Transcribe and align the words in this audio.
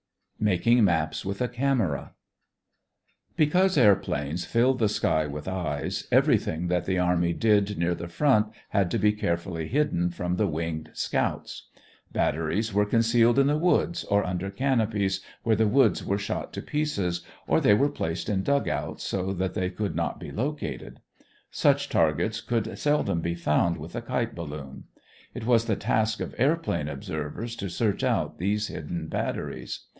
MAKING 0.39 0.83
MAPS 0.83 1.23
WITH 1.23 1.39
A 1.39 1.47
CAMERA 1.47 2.15
Because 3.37 3.77
airplanes 3.77 4.43
filled 4.43 4.79
the 4.79 4.89
sky 4.89 5.27
with 5.27 5.47
eyes, 5.47 6.07
everything 6.11 6.65
that 6.67 6.85
the 6.85 6.97
army 6.97 7.31
did 7.33 7.77
near 7.77 7.93
the 7.93 8.07
front 8.07 8.47
had 8.69 8.89
to 8.89 8.97
be 8.97 9.11
carefully 9.11 9.67
hidden 9.67 10.09
from 10.09 10.37
the 10.37 10.47
winged 10.47 10.89
scouts. 10.95 11.67
Batteries 12.11 12.73
were 12.73 12.87
concealed 12.87 13.37
in 13.37 13.45
the 13.45 13.57
woods, 13.59 14.03
or 14.05 14.25
under 14.25 14.49
canopies 14.49 15.21
where 15.43 15.55
the 15.55 15.67
woods 15.67 16.03
were 16.03 16.17
shot 16.17 16.51
to 16.53 16.63
pieces, 16.63 17.21
or 17.45 17.61
they 17.61 17.75
were 17.75 17.87
placed 17.87 18.27
in 18.27 18.41
dugouts 18.41 19.03
so 19.03 19.33
that 19.33 19.53
they 19.53 19.69
could 19.69 19.95
not 19.95 20.19
be 20.19 20.31
located. 20.31 20.99
Such 21.51 21.87
targets 21.89 22.41
could 22.41 22.79
seldom 22.79 23.21
be 23.21 23.35
found 23.35 23.77
with 23.77 23.95
a 23.95 24.01
kite 24.01 24.33
balloon. 24.33 24.85
It 25.35 25.45
was 25.45 25.65
the 25.65 25.75
task 25.75 26.19
of 26.19 26.33
airplane 26.39 26.87
observers 26.89 27.55
to 27.57 27.69
search 27.69 28.03
out 28.03 28.39
these 28.39 28.69
hidden 28.69 29.05
batteries. 29.07 29.81